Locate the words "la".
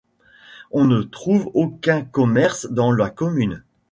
2.91-3.11